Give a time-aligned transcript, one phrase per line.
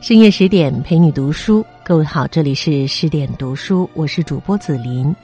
[0.00, 5.14] 深夜十点陪你读书，各位好，这里是十点读书，我是主播紫琳。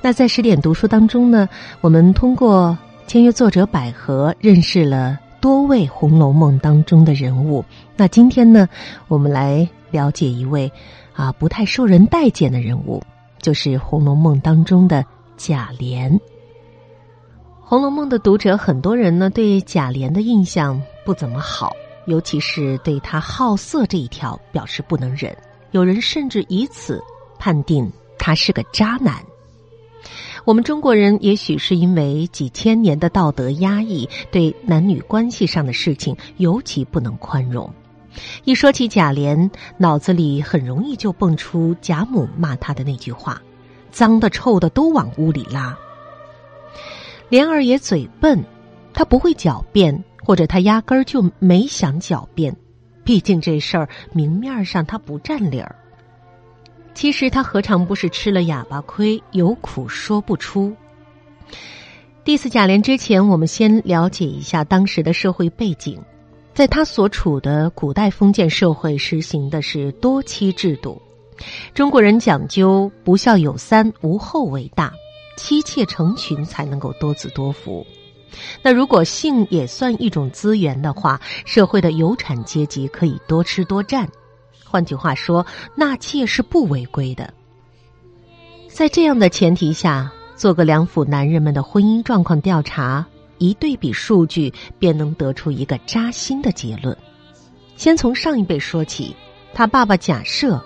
[0.00, 1.46] 那在十点读书当中呢，
[1.82, 2.76] 我们通过
[3.06, 7.62] 签约作者百合认识了多位《红楼梦》当中的人物。
[7.94, 8.66] 那今天呢，
[9.06, 10.72] 我们来了解一位
[11.12, 13.02] 啊不太受人待见的人物，
[13.42, 15.04] 就是《红楼梦》当中的
[15.36, 16.10] 贾琏。
[17.60, 21.76] 《红楼梦》的读者很多人呢，对贾琏的印象不怎么好。
[22.06, 25.36] 尤其是对他好色这一条表示不能忍，
[25.72, 27.02] 有人甚至以此
[27.38, 29.22] 判定他是个渣男。
[30.44, 37.68] 我们中国人也许是因为几千年的道德压抑，对男女关系上的事情尤其不能宽容。
[38.44, 43.42] 一说起贾琏，脑子里很容易就蹦出贾母骂他的那句话
[43.90, 45.76] ：“脏的臭的都往屋里拉。”
[47.28, 48.42] 莲儿也嘴笨，
[48.94, 50.04] 他不会狡辩。
[50.26, 52.56] 或者他压根儿就没想狡辩，
[53.04, 55.76] 毕竟这事儿明面上他不占理儿。
[56.94, 60.74] 其实他何尝不是吃了哑巴亏，有苦说不出。
[62.24, 66.02] 第四贾琏之前，我们先了解一下当时的社会背景。
[66.52, 71.00] 在他所处的古代封建社会，实行的是多妻制度。
[71.72, 74.92] 中国人讲究不孝有三，无后为大，
[75.36, 77.86] 妻妾成群才能够多子多福。
[78.62, 84.08] 那如果性也算一种资源的话，社会的有产阶级可以多吃多占。
[84.64, 87.32] 换句话说，纳妾是不违规的。
[88.68, 93.06] 在这样的前提下，做个两府男人们的婚姻状况调查，
[93.38, 96.96] 一对比数据，便能得出一个扎心的结论。
[97.76, 99.14] 先从上一辈说起，
[99.54, 100.62] 他爸爸假设，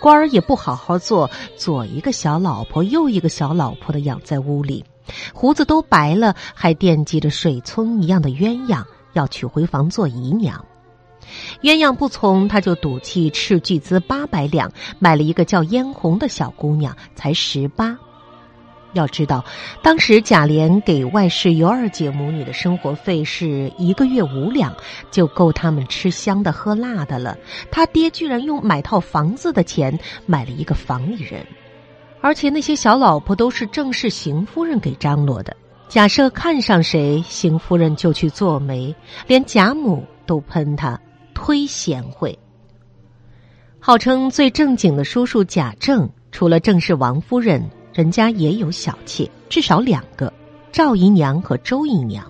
[0.00, 4.84] 官儿也不好好做，左一个小老婆，右一个小老婆的养在屋里。
[5.32, 10.64] 胡子都白了，还惦记着水葱一样的鸳鸯要娶回房做姨娘。
[11.62, 17.96] 鸳鸯不从，他就赌气斥巨资八百两买了一个叫嫣红的小姑娘，才十八。
[18.92, 19.44] 要知道，
[19.82, 24.72] 当时贾琏给外室尤二姐母女的生活费是一个月五两，
[25.10, 27.36] 就够他们吃香的喝辣的了。
[27.72, 31.44] 他爹居然用买套房子的钱买了一个房里人。
[32.24, 35.54] 而且那些小老婆都是正式邢夫人给张罗的。
[35.88, 38.94] 假设看上谁，邢夫人就去做媒，
[39.26, 40.98] 连贾母都喷他
[41.34, 42.38] 忒贤惠。
[43.78, 47.62] 号称最正经的叔叔贾政，除了正室王夫人，
[47.92, 50.32] 人家也有小妾，至少两个：
[50.72, 52.24] 赵姨娘和周姨娘。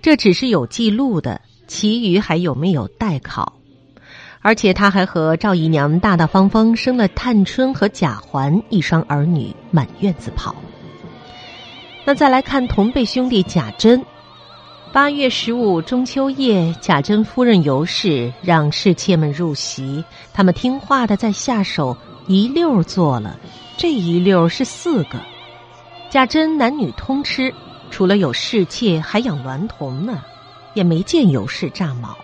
[0.00, 3.59] 这只是有记录的，其余还有没有待考。
[4.42, 10.54] 而且他还和赵姨娘大大方方生了探春和贾环一双儿女，满院子跑。
[12.04, 14.02] 那再来看同辈兄弟贾珍，
[14.92, 20.02] 八月十五中秋夜，贾珍夫人尤氏让侍妾们入席，
[20.32, 21.96] 他们听话的在下手
[22.26, 23.38] 一溜做了，
[23.76, 25.20] 这一溜是四个。
[26.08, 27.54] 贾珍男女通吃，
[27.90, 30.24] 除了有侍妾，还养娈童呢，
[30.72, 32.16] 也没见尤氏炸毛。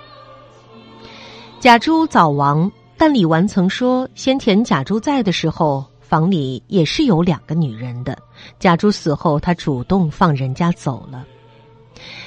[1.58, 8.16] 贾珠早亡，但李纨曾说，先前贾珠在的时候，房里也是有两个女人的。
[8.60, 11.26] 贾珠死后，他主动放人家走了。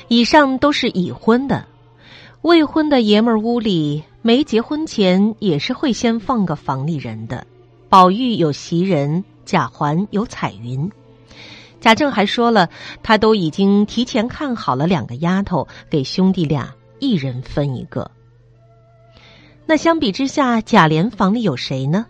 [0.08, 1.66] 以上都是已婚的，
[2.42, 7.46] 未婚的爷们儿屋里，没结婚前也是会先放个房里人的。
[7.88, 10.92] 宝玉有袭人，贾环有彩云。
[11.80, 12.68] 贾政还说了，
[13.04, 18.10] 他都已经提前看好了两个丫头，给兄弟俩一人分一个。
[19.70, 22.08] 那相比之下，贾琏房里有谁呢？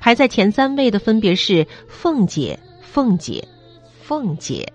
[0.00, 3.48] 排在前三位的分别是凤姐、凤姐、
[4.02, 4.70] 凤姐。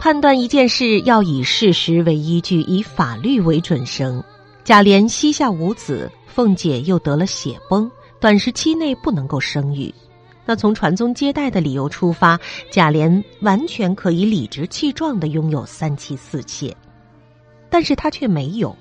[0.00, 4.20] 判断一件事要以事实为依据，以法律为准绳。
[4.64, 7.88] 贾琏膝下无子，凤姐又得了血崩，
[8.18, 9.94] 短时期内不能够生育。
[10.44, 12.36] 那从传宗接代的理由出发，
[12.68, 16.76] 贾琏完全可以理直气壮的拥有三妻四妾，
[17.70, 18.76] 但是他却没有。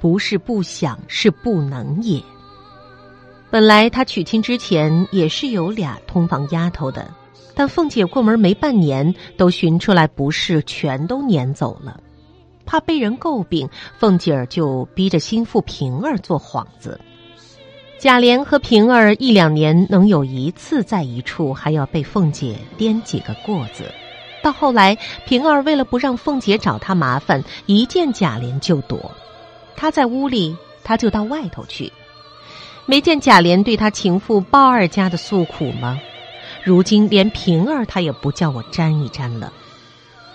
[0.00, 2.22] 不是不想，是不能也。
[3.50, 7.10] 本来他娶亲之前也是有俩通房丫头的，
[7.54, 11.98] 但凤姐过门没半年，都寻出来不是，全都撵走了。
[12.66, 13.66] 怕被人诟病，
[13.98, 17.00] 凤姐儿就逼着心腹平儿做幌子。
[17.98, 23.84] 贾琏和平儿一两年能有一次在一处，还要被凤姐颠几个过子。
[24.42, 24.96] 到后来，
[25.26, 29.10] 平儿为了不让凤姐找他麻烦，一见贾琏就躲。
[29.80, 31.92] 他在屋里，他就到外头去。
[32.84, 36.00] 没见贾琏对他情妇鲍二家的诉苦吗？
[36.64, 39.52] 如今连平儿他也不叫我沾一沾了。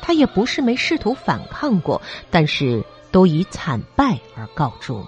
[0.01, 2.01] 他也不是没试图反抗过，
[2.31, 5.05] 但是都以惨败而告终。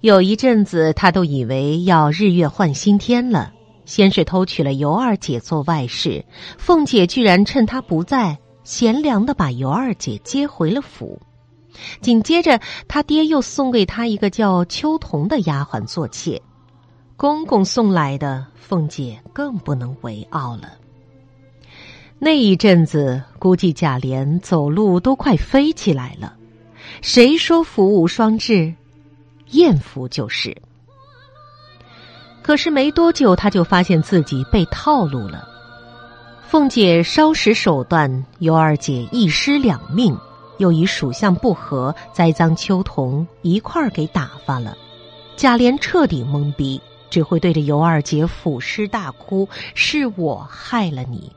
[0.00, 3.52] 有一阵子，他都以为要日月换新天了。
[3.84, 6.24] 先是偷娶了尤二姐做外室，
[6.56, 11.20] 凤姐居然趁他不在，贤良的把尤二姐接回了府。
[12.00, 16.40] 紧接着，他爹又送给他一个叫秋桐的丫鬟做妾。
[17.16, 20.72] 公公送来的，凤姐更不能为傲了。
[22.18, 26.34] 那一阵子，估计贾琏走路都快飞起来了。
[27.00, 28.74] 谁说福无双至？
[29.50, 30.56] 艳福就是。
[32.42, 35.46] 可是没多久，他就发现自己被套路了。
[36.42, 40.18] 凤姐稍使手段，尤二姐一尸两命，
[40.58, 44.76] 又以属相不和栽赃秋桐，一块儿给打发了。
[45.36, 51.32] 贾琏彻底懵逼，只会对着尤二姐俯尸大哭：“是我害了你。”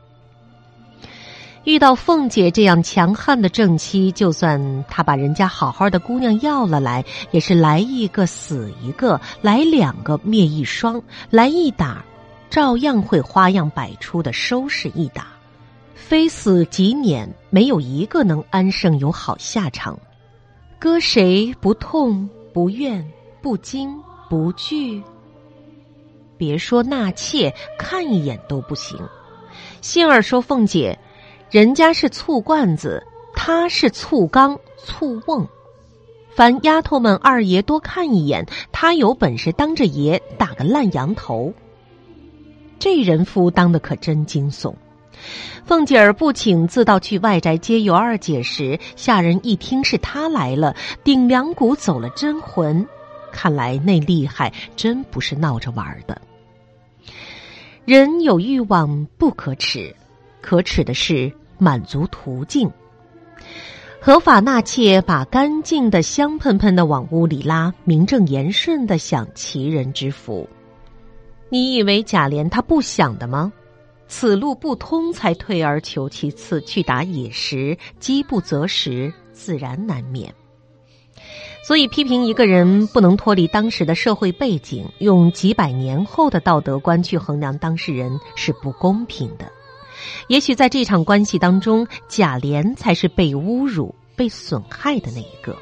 [1.63, 12.03] 遇到凤姐这样强悍的正妻，就算她把人家好好的姑娘要了来，也是来一个死一个，来两个灭一双，来一打，
[12.49, 15.27] 照样会花样百出的收拾一打，
[16.11, 19.97] 非死即撵，没有一个能安生有好下场。
[20.77, 23.09] 搁谁不痛不怨
[23.41, 23.97] 不惊
[24.29, 25.01] 不惧？
[26.37, 28.99] 别说纳妾，看一眼都不行。
[29.79, 30.99] 杏儿说凤姐。
[31.49, 33.01] 人家是醋罐子，
[33.33, 35.47] 他是醋缸、醋瓮。
[36.35, 41.53] 凡丫头们，二爷多看一眼，他有本事当着爷打个烂羊头。
[42.77, 44.73] 这人夫当的可真惊悚。
[45.65, 52.87] 凤姐儿不请自到去外宅接尤二姐时，下人一听是她来了，顶梁骨走了真魂。
[53.31, 56.21] 看来那厉害，真不是闹着玩的。
[57.85, 59.95] 人有欲望不可耻，
[60.41, 61.31] 可耻的是。
[61.63, 62.71] 满足途径，
[63.99, 70.49] 合法纳妾，把干净的、香喷喷的往屋里拉，名正言顺的享其人之福。
[71.49, 73.53] 你以为贾琏他不想的吗？
[74.11, 80.35] 此路不通，才退而求其次去打野食，饥不择食，自然难免。
[81.65, 89.49] 所以，批评一个人不能脱离当时的社会背景，用几百年后的道德观去衡量当事人是不公平的。
[90.27, 95.55] 也许在这场关系当中，贾琏才是被侮辱、被损害的那一个。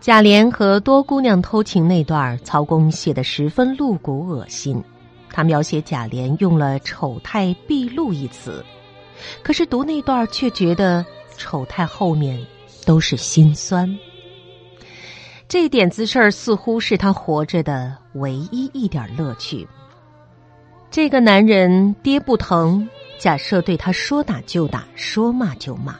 [0.00, 4.82] 贾琏和多姑娘偷情那段，曹公写的十分露骨恶心。
[5.32, 8.64] 他描写贾琏用了“丑态毕露”一词，
[9.42, 11.04] 可是读那段却觉得
[11.36, 12.38] 丑态后面
[12.84, 13.92] 都是心酸。
[15.48, 19.66] 这点子事儿似乎是他活着的唯一一点乐趣。
[20.90, 22.88] 这个男人爹不疼。
[23.18, 25.94] 假设对他说打就打，说骂就骂，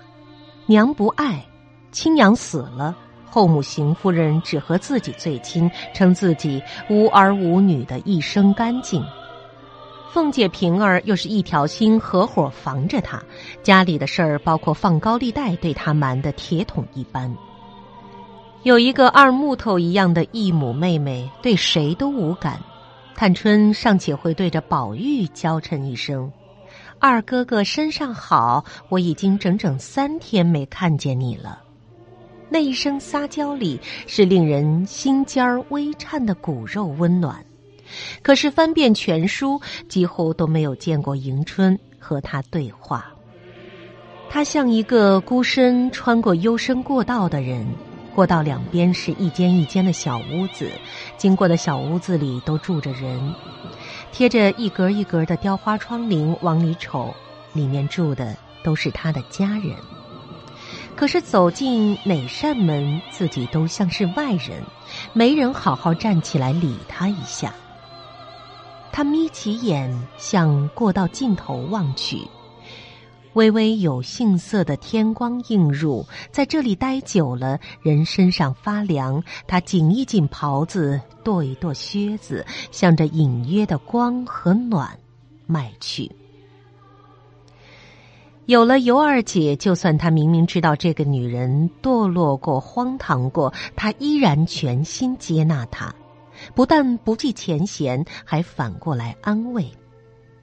[0.66, 1.46] 娘不爱，
[1.92, 9.00] 亲娘死了，后母邢夫人只和自己最亲，称自己无儿无女的一生干净。
[10.12, 13.22] 凤姐平儿又是一条心，合伙防着他，
[13.62, 17.34] 家里的事儿包括放高利贷，对他瞒得铁桶一般。
[18.62, 22.60] 有一个二木头一样的异母妹妹，对谁都无感，
[23.14, 26.30] 探春尚且会对着宝玉娇嗔一声。
[26.98, 31.58] 二哥哥身上好，我已经整整三天没看见你了。
[32.50, 37.42] 那一声撒娇里是令人心尖儿微颤的骨肉温暖。
[38.22, 43.06] 可是翻遍全书，几乎都没有见过迎春和他对话。
[44.30, 47.66] 他像一个孤身穿过幽深过道的人，
[48.14, 50.70] 过道两边是一间一间的小屋子，
[51.18, 53.34] 经过的小屋子里都住着人。
[54.10, 57.14] 贴着一格一格的雕花窗棂，往里瞅，
[57.52, 59.76] 里面住的都是他的家人。
[60.94, 64.62] 可是走进哪扇门，自己都像是外人，
[65.12, 67.52] 没人好好站起来理他一下。
[68.92, 72.18] 他眯起眼，向过道尽头望去。
[73.32, 79.24] 微微有杏色的天光映入，在这里待久了，人身上发凉。
[79.46, 84.98] 他紧一紧袍子，跺一跺靴子，向着隐约的光和暖
[85.46, 86.12] 迈去。
[88.44, 95.94] 有了尤二姐，就算他明明知道这个女人堕落过、荒唐过，他依然全心接纳她，
[96.54, 99.70] 不但不计前嫌，还反过来安慰。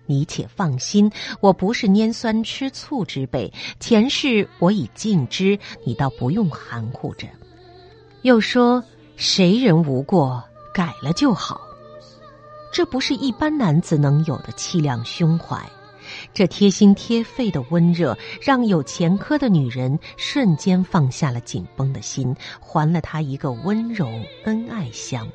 [0.06, 7.28] 你且放心，我不是拈酸吃醋之辈，前世我已尽知，你倒不用含糊着。
[8.24, 8.84] 又说
[9.18, 11.62] 谁人无过，改了就好，
[12.74, 15.64] 这不是一般男子能有的凄凉胸怀。
[16.34, 24.10] 这贴心贴肺的温热，让有前科的女人瞬间放下了紧绷的心，还了他一个温柔
[24.46, 25.30] 恩爱乡。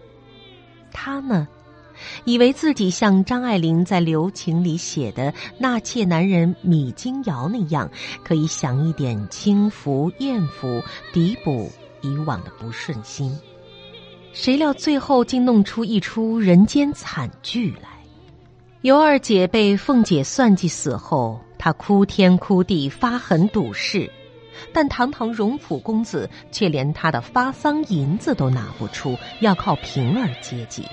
[0.94, 1.46] 他呢，
[2.24, 7.90] 以为自己像张爱玲在留情里写的纳妾男人米金瑶那样，
[8.24, 10.82] 可以享一点轻福艳福，
[11.12, 11.70] 弥补
[12.00, 13.36] 以往的不顺心。
[14.32, 17.90] 谁料最后竟弄出一出人间惨剧来。
[18.82, 24.10] 尤二姐被凤姐算计死后，她哭天哭地，发狠赌誓，
[24.72, 30.84] 但堂堂荣府公子却连他的发丧银子都拿不出，要靠平儿接济。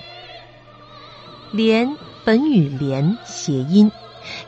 [1.51, 3.91] 莲本与莲谐音，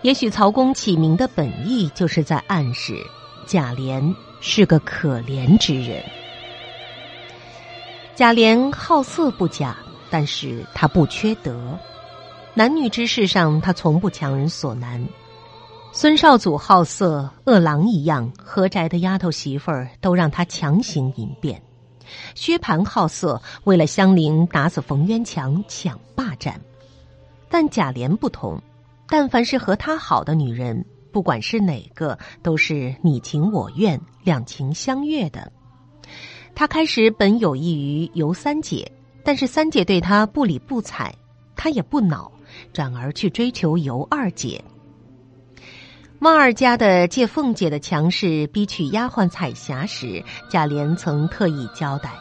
[0.01, 2.95] 也许曹公起名的本意就是在暗示
[3.45, 6.03] 贾琏是个可怜之人。
[8.15, 9.75] 贾琏好色不假，
[10.09, 11.77] 但是他不缺德。
[12.53, 15.03] 男女之事上，他从不强人所难。
[15.95, 21.61] 孙少祖好色，恶狼一样，何宅的丫头媳妇儿都让他强行淫变。
[22.33, 26.59] 薛蟠好色，为了香菱打死冯渊强，抢霸占。
[27.47, 28.59] 但贾琏不同，
[29.07, 35.51] 但凡是和他好的女人，不管是哪个，都是你情我愿、两情相悦的。
[36.55, 38.91] 他开始本有意于尤三姐，
[39.23, 41.13] 但是三姐对他不理不睬，
[41.55, 42.31] 他也不恼。
[42.71, 44.63] 转而去追求尤二姐。
[46.23, 52.11] 鲍二家的借凤姐的强势逼娶丫鬟彩霞时，贾琏曾特意交代：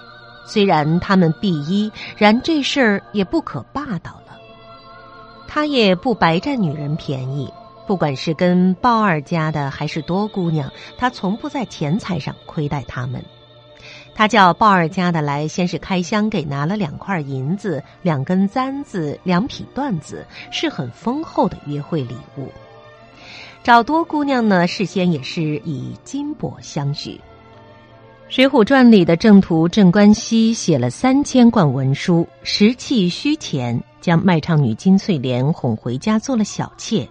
[0.45, 4.37] 虽然他们避一，然这事儿也不可霸道了。
[5.47, 7.49] 他也不白占女人便宜，
[7.87, 10.69] 不管是跟鲍二家的还是多姑娘，
[10.99, 13.25] 他从不在钱财上亏待他们。
[14.17, 22.51] 他叫鲍二家的来，先是开箱给拿了两块银子、两根簪子、两匹缎子，是很丰厚的约会礼物。
[23.63, 27.11] 找多姑娘呢，事先也是以金帛相许。
[28.35, 37.07] 《水浒传》里的正途镇关西写了三千贯文书，实契虚钱，将卖唱女金翠莲哄回家做了小妾，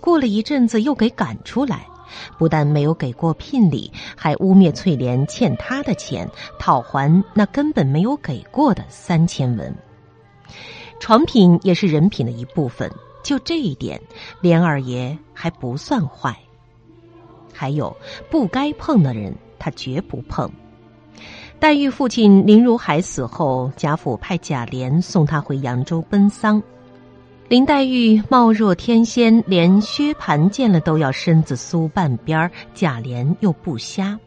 [0.00, 1.86] 过了一阵子又给赶出来。
[2.38, 6.28] 不但没有给过聘礼，还污蔑翠莲欠他的钱，
[6.58, 9.74] 讨还那根本没有给过的三千文。
[11.00, 12.90] 床品也是人品的一部分，
[13.24, 14.00] 就这一点，
[14.40, 16.36] 连二爷还不算坏。
[17.52, 17.96] 还有
[18.30, 20.48] 不该碰的人，他绝不碰。
[21.58, 26.62] 黛玉父亲林如海死后，贾府派贾琏送他回扬州奔丧。
[27.48, 32.50] 林黛玉貌若天仙，连薛蟠见了都要身子酥半边儿。
[32.74, 34.18] 贾琏又不瞎，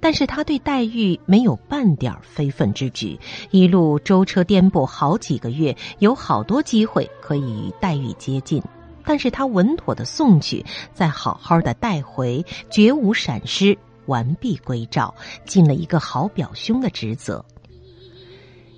[0.00, 3.18] 但是他对黛玉没有半点非分之举。
[3.50, 8.62] 一路舟车颠簸好几个月，有好多机会可以与黛玉接近，
[9.04, 10.64] 但是他稳妥的送去，
[10.94, 13.76] 再好好的带回，绝无闪失，
[14.06, 15.14] 完璧归赵，
[15.44, 17.44] 尽了一个好表兄的职责。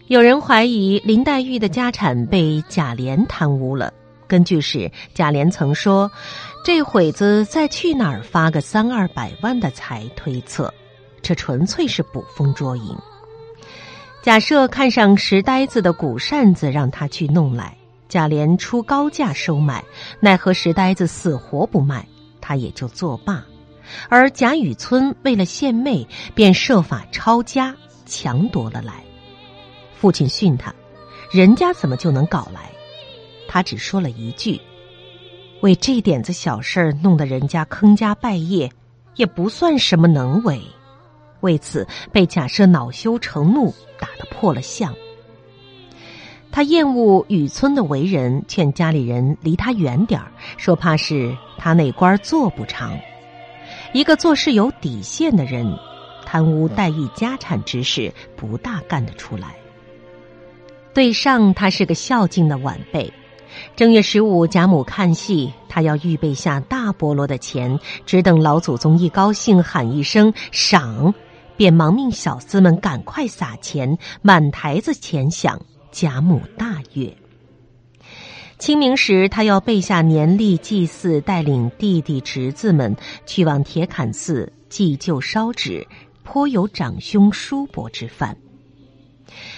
[0.09, 3.95] 有人怀疑林黛玉的家产被贾琏贪污了。
[4.26, 6.11] 根据是贾琏曾说
[6.64, 10.73] ：“这会子再去哪儿发个三二百万的财？”推测，
[11.23, 12.99] 这纯粹是捕风捉影。
[14.21, 17.76] 假设看上石呆子的古扇子，让他去弄来，
[18.09, 19.85] 贾琏出高价收买，
[20.21, 22.07] 奈何石呆子死活不卖，
[22.41, 23.45] 他也就作罢。
[24.09, 27.75] 而贾雨村为了献媚，便设法抄家
[28.07, 29.02] 强夺了来。
[29.95, 30.73] 父亲训他
[31.33, 32.71] ：“人家怎么就能搞来？”
[33.49, 34.61] 他只说了一句
[35.62, 38.71] ：“为这点子小事弄得人家坑家败业，
[39.17, 40.61] 也不算什么能为。”
[41.43, 44.93] 为此被贾赦恼羞成怒，打得破了相。
[46.51, 52.99] 他厌恶雨村的为人，劝家里人离他远点儿，说怕是他那官做不长。
[53.93, 55.79] 一个做事有底线的人，
[56.27, 59.55] 贪污黛玉家产之事不大干得出来。
[60.93, 63.11] 对上他是个孝敬的晚辈。
[63.77, 71.15] 正月十五，贾母看戏，他要预备下大菠萝的钱，只等老祖宗一高兴喊一声赏，
[71.57, 75.61] 便忙命小厮们赶快撒钱，满台子钱响。
[75.91, 77.15] 贾母大悦。
[78.59, 85.87] 清明时，他要备下年例祭祀，带领弟弟侄子们去往铁槛寺祭旧烧纸，
[86.23, 88.37] 颇有长兄叔伯之范。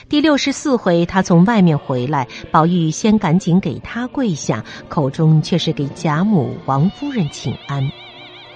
[0.09, 7.89] 第六十四回，他从外面回来，宝玉先赶紧给他跪下，口中却是给贾母、王夫人请安。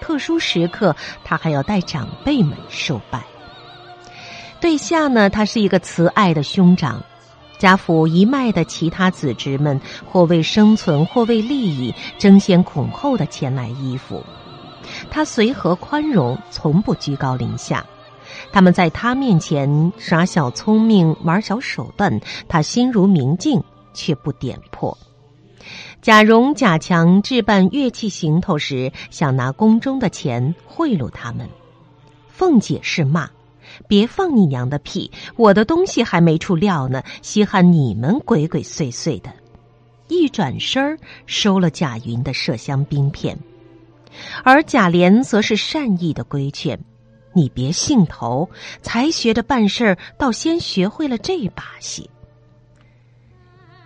[0.08, 3.22] 特殊时刻，他还要带长辈们受拜。
[4.58, 7.04] 对下呢，他是一个慈爱的兄长，
[7.58, 14.24] 家府一脉的其他子侄们，或为生存，或为利益，争先恐后的前来依附。
[15.10, 17.84] 他随和宽容，从不居高临下。
[18.50, 23.62] 他们在他面前耍小聪明，玩小手段，他心如明镜，
[23.92, 24.96] 却不点破。
[26.00, 31.48] 贾蓉、贾强置办乐器行头时，想拿宫中的钱贿赂他们。
[32.28, 33.30] 凤姐是骂
[33.88, 35.10] ：“别放你娘的屁！
[35.36, 39.32] 我的东西还没处撂呢，稀罕你们鬼鬼祟祟的。”
[40.08, 43.38] 一转身收了贾云的麝香冰片，
[44.42, 46.80] 而贾琏则是善意的规劝
[47.34, 48.48] ：“你别兴头，
[48.80, 52.08] 才学着办事儿，倒先学会了这把戏。”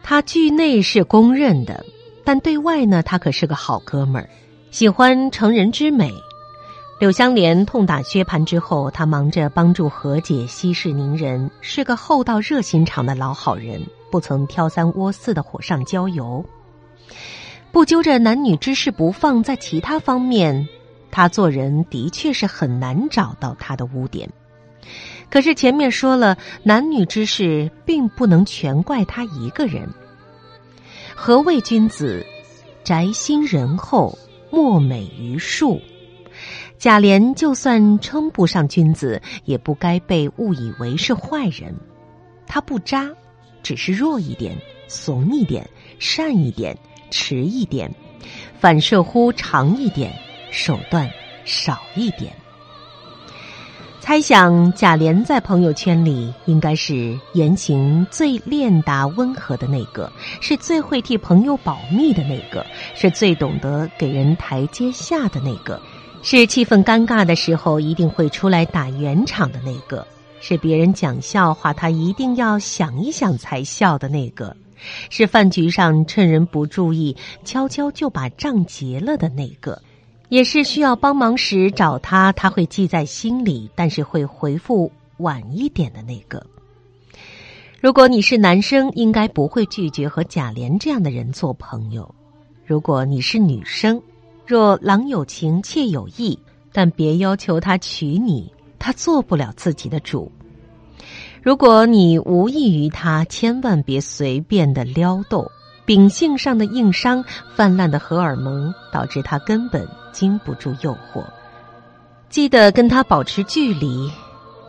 [0.03, 1.85] 他剧内是公认的。
[2.25, 4.29] 但对外呢，他可是个好哥们儿，
[4.71, 6.13] 喜欢成人之美。
[7.01, 16.45] 柳湘莲痛打薛蟠之后，他忙着帮助和解、息事宁人，是个厚道热心肠的老好人，不曾挑三窝四的火上浇油。
[17.73, 20.69] 不揪着男女之事不放，在其他方面，
[21.11, 24.31] 他做人的确是很难找到他的污点。
[25.33, 29.89] 可是前面说了，男女之事并不能全怪他一个人。
[31.15, 32.27] 何谓君子？
[32.85, 34.19] 宅心仁厚，
[34.51, 35.81] 莫美于术。
[36.77, 41.75] 贾琏就算称不上君子，也不该被误以为是坏人。
[42.47, 43.11] 他不渣，
[43.63, 44.55] 只是弱一点、
[44.87, 45.67] 怂一点、
[45.99, 46.77] 善一点、
[47.11, 47.91] 迟一点，
[48.61, 50.13] 反射乎长一点，
[50.51, 51.11] 手段
[51.47, 52.31] 少一点。
[54.03, 62.67] 猜想贾琏在朋友圈里应该是言行最练达温和的那个，是最会替朋友保密的那个，
[62.97, 65.81] 是最懂得给人台阶下的那个，
[66.21, 70.05] 是气氛尴尬的时候一定会出来打圆场的那个，
[70.41, 74.57] 是别人讲笑话他一定要想一想才笑的那个，
[75.11, 79.81] 是饭局上趁人不注意悄悄就把账结了的那个。
[80.33, 86.43] 也是需要帮忙时找他，他会记在心里，但是会回复晚一点的那个。
[87.83, 92.05] 如果你是男生，应该不会拒绝和贾琏这样的人做朋友；
[92.65, 94.01] 如果你是女生，
[94.47, 96.39] 若郎有情，妾有意，
[96.73, 100.33] 但别要求他娶你，他做不了自己的主。
[101.43, 105.47] 如果你无意于他，千万别随便的撩逗。
[105.93, 107.23] 秉性上的硬伤，
[107.55, 111.23] 泛滥的荷尔蒙，导致他根本经不住诱惑。
[112.31, 114.11] 记得跟他保持距离，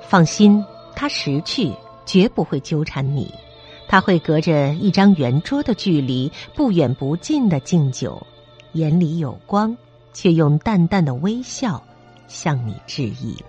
[0.05, 0.62] 放心，
[0.93, 1.71] 他识趣，
[2.05, 3.33] 绝不会纠缠你。
[3.88, 8.21] 他会隔着一张圆桌的距离，不远不近的敬酒，
[8.73, 9.77] 眼里有光，
[10.12, 11.81] 却用淡淡的微笑
[12.27, 13.41] 向你致意。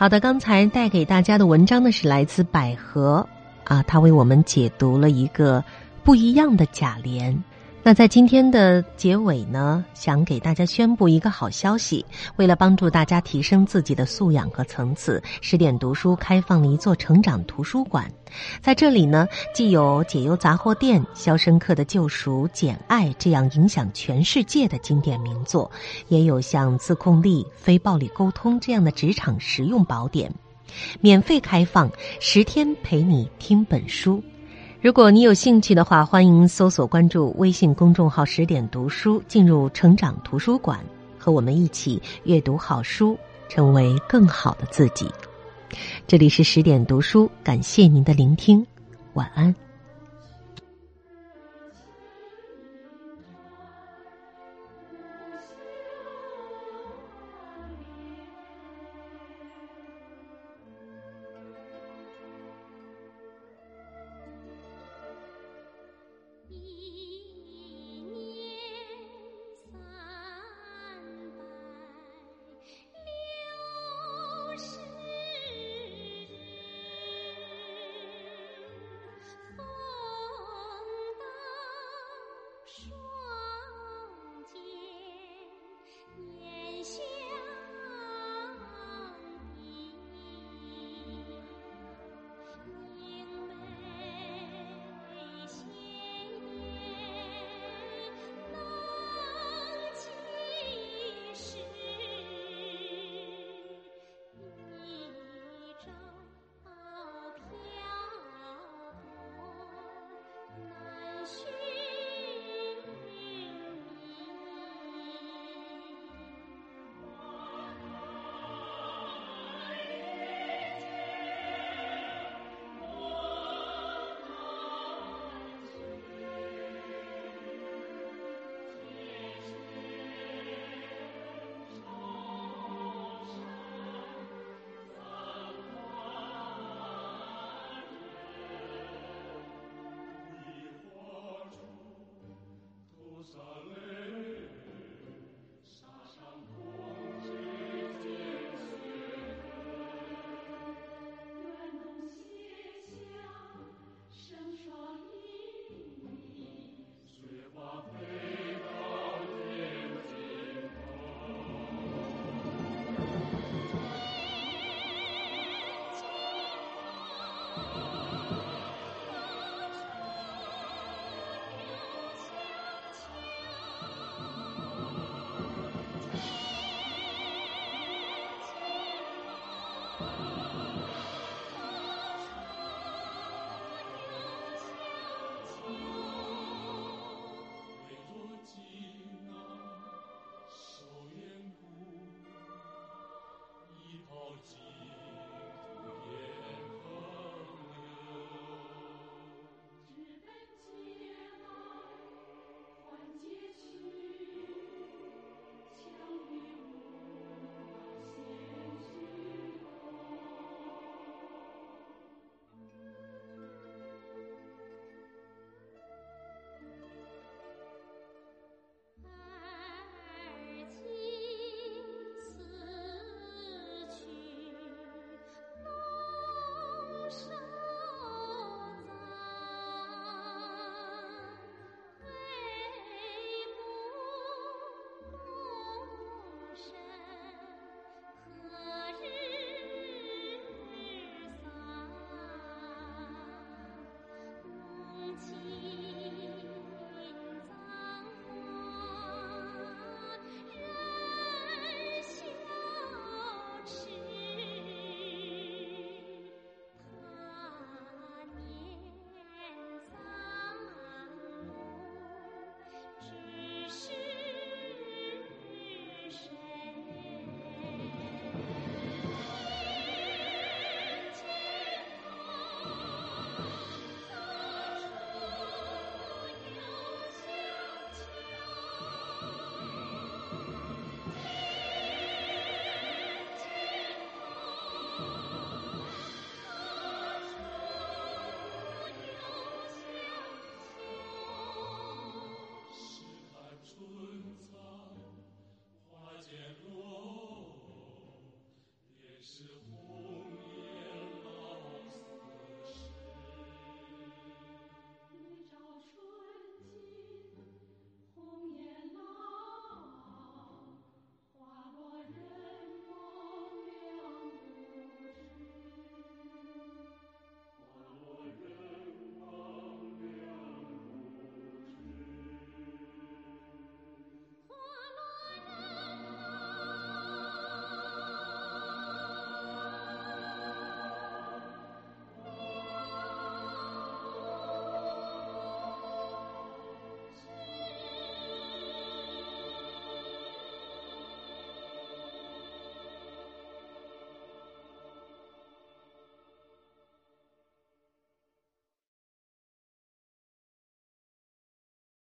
[0.00, 3.28] 好的，刚才带给大家的文章呢是来自百合
[3.64, 5.64] 啊，他为我们解读了一个
[6.04, 7.36] 不一样的贾琏。
[7.88, 12.04] 那在今天的结尾呢，想给大家宣布一个好消息。
[12.36, 18.06] 为了帮助大家提升自己的素养和层次，十点读书开放了一座成长图书馆。
[18.60, 25.70] 在这里呢，既有《解忧杂货店》《肖申克的救赎》《简爱》这样影响全世界的经典名作，
[26.08, 30.30] 也有像自控力、非暴力沟通这样的职场实用宝典，
[31.00, 34.22] 免费开放十天陪你听本书。
[34.80, 40.78] 如果你有兴趣的话，欢迎搜索关注微信公众号“十点读书”，进入成长图书馆，
[41.18, 45.10] 和我们一起阅读好书，成为更好的自己。
[46.06, 48.64] 这里是十点读书，感谢您的聆听，
[49.14, 49.52] 晚安。